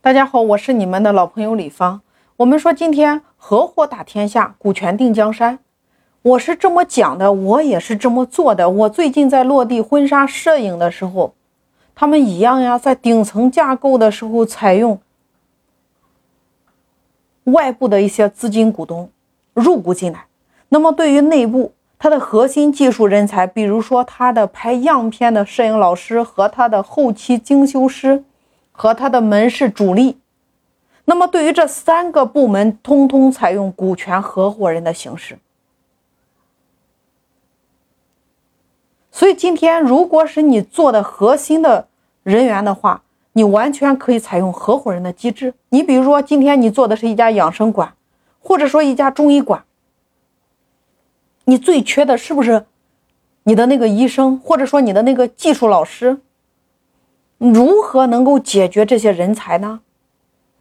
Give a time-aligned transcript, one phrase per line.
[0.00, 2.00] 大家好，我是你们的老朋友李芳。
[2.36, 5.58] 我们说今天合伙打天下，股权定江山。
[6.22, 8.70] 我是这么讲的，我也是这么做的。
[8.70, 11.34] 我最近在落地婚纱摄影的时候，
[11.96, 15.00] 他们一样呀，在顶层架构的时候采用
[17.44, 19.10] 外部的一些资金股东
[19.52, 20.26] 入股进来。
[20.68, 28.22] 那么对于内部，它的核心技术人才，比如说他的拍样片的摄影老师和他的后期精修师。
[28.78, 30.18] 和他的门市主力，
[31.06, 35.36] 那么对于这三个部门，通通采用股权合伙人的形式。
[39.10, 41.88] 所以今天，如果是你做的核心的
[42.22, 45.52] 人员的话，你完全可以采用合伙人的机制。
[45.70, 47.92] 你比如说，今天你做的是一家养生馆，
[48.38, 49.64] 或者说一家中医馆，
[51.46, 52.64] 你最缺的是不是
[53.42, 56.20] 你的那个医生，或者说你的那个技术老师？
[57.38, 59.80] 如何能够解决这些人才呢？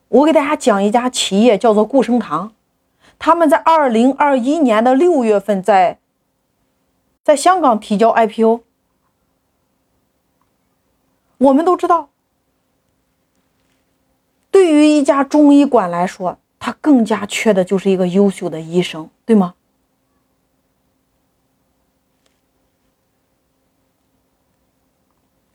[0.09, 2.53] 我给大家讲一家企业，叫做顾生堂，
[3.19, 5.99] 他们在二零二一年的六月份在
[7.23, 8.61] 在香港提交 IPO。
[11.39, 12.09] 我们都知道，
[14.49, 19.55] 对于一家中医馆来说，它更加缺的就是一个优秀的医生，对吗？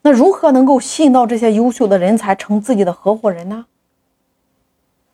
[0.02, 3.66] 那如何能够吸引到这些优秀的人才成自己的合伙人呢？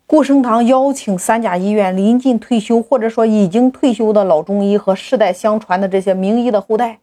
[0.06, 7.00] 顾生堂邀请三甲医院临近退休或者说已经退休的老中医和世代相传的这些名医的后代，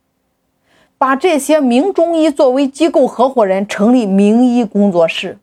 [0.97, 5.37] 把这些名中医作为机构合伙人，成立名医工作室。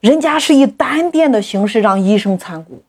[0.00, 2.82] 人家是以单店的形式让医生参股，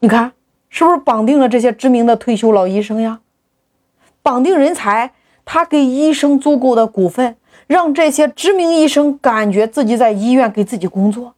[0.00, 0.32] 你看
[0.68, 3.20] 是不是绑定了这些知名的退休老医生呀？
[4.24, 5.12] 绑定人才。
[5.44, 11.34] 他给医生足够的股份，让这些知名医生感觉自己在医院给自己工作。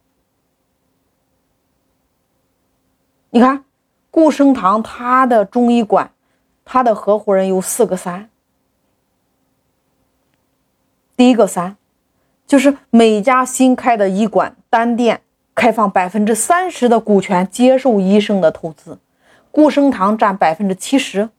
[3.29, 3.65] 你看，
[4.09, 6.11] 顾生堂他的中医馆，
[6.63, 8.29] 他的合伙人有四个三。
[11.15, 11.75] 第一个三，
[12.47, 15.21] 就是每家新开的医馆单店
[15.53, 18.97] 开放百分之三十的股权，接受医生的投资，
[19.51, 21.29] 顾生堂占百分之七十。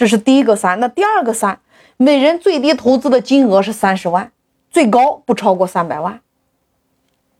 [0.00, 1.60] 这是第一个三，那第二个三，
[1.98, 4.32] 每人最低投资的金额是三十万，
[4.70, 6.22] 最高不超过三百万。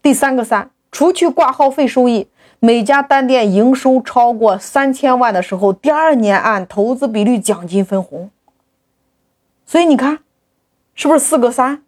[0.03, 2.29] 第三个三，除去挂号费收益，
[2.59, 8.31] 每家单店营收超过三千万的时候，第二年按投资比率奖金分红。
[9.65, 10.19] 所以你看，
[10.95, 11.83] 是不是四个三？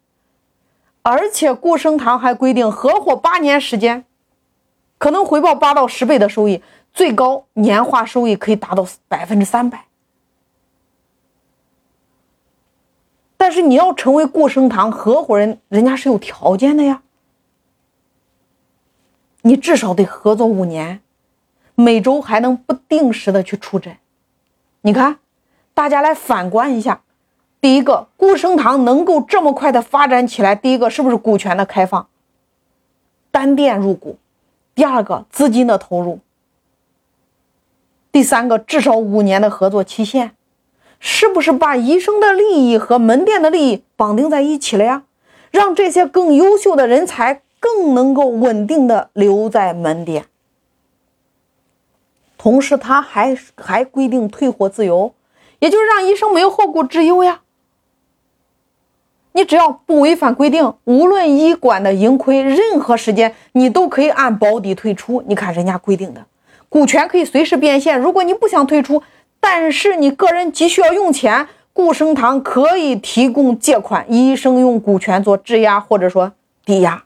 [1.03, 4.05] 而且顾生堂还规定，合伙八年时间，
[4.97, 9.85] 可能回报八到十倍的收益，最高年化收益可以达到百分之三百。
[13.43, 17.01] 但是你要成为顾生堂合伙人，人家是有条件的呀。
[19.41, 21.01] 你至少得合作五年，
[21.75, 23.97] 每周还能不定时的去出诊。
[24.79, 25.19] 你看，
[25.73, 27.01] 大家来反观一下，
[27.59, 32.07] 第一个顾生堂能够这么快的发展起来，第一个是不是股权的开放，
[33.29, 34.17] 单店入股？
[34.73, 36.21] 第二个资金的投入，
[38.09, 40.33] 第三个至少五年的合作期限。
[41.05, 45.03] 是不是把医生的利益和门店的利益绑定在一起了呀？
[45.51, 50.27] 让这些更优秀的人才更能够稳定的留在门店。
[52.37, 55.13] 同时，他还还规定退货自由，
[55.59, 57.41] 也就是让医生没有后顾之忧呀。
[59.33, 65.21] 你只要不违反规定，无论医馆的盈亏，任何时间你都可以按保底退出。
[65.27, 66.25] 你看人家规定的，
[66.69, 67.99] 股权可以随时变现。
[67.99, 69.03] 如果你不想退出。
[69.45, 76.31] 但是你个人急需要用钱，顾生堂可以提供借款，医生用股权做质押或者说
[76.63, 77.03] 抵押，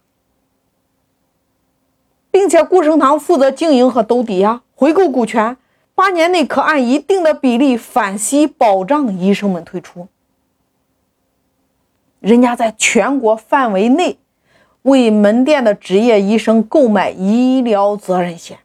[2.29, 5.57] 并且顾生堂负责经营和兜底呀，回购股权，
[5.95, 10.07] 八年内可按一定的比例返息，保障医生们退出。
[12.19, 14.19] 人家在全国范围内
[14.83, 18.59] 为门店的执业医生购买医疗责任险，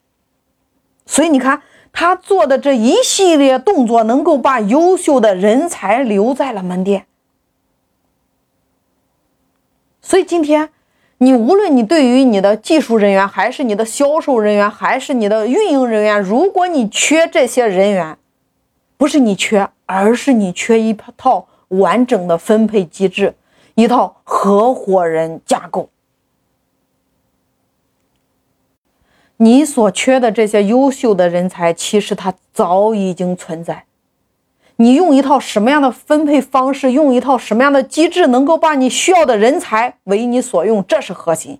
[1.07, 1.63] 所以你看。
[1.93, 7.07] 他做的这一系列动作，能够把优秀的人才留在了门店。
[10.01, 10.71] 所以今天，
[11.19, 18.19] 你无论你对于你的技术人员，还是你的销售人员，还是你的运营人员，如果你缺这些人员，
[18.97, 23.35] 不是你缺，而是你缺一套完整的分配机制，
[23.75, 25.89] 一套合伙人架构。
[29.39, 33.87] 你所缺的这些优秀的人才，其实他早已经存在。
[34.77, 41.59] 你用一套什么样的分配方式，用一套什么样的机制，能够把你需要的人才为你所用，这是核心。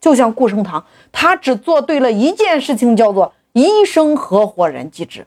[0.00, 5.26] 就像顾生堂，他只做对了一件事情，叫做医生合伙人机制，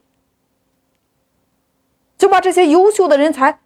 [2.17, 3.59] 就把这些优秀的人才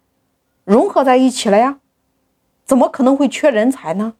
[0.64, 1.78] 融合在一起了呀。
[2.64, 4.14] 怎么可能会缺人才呢？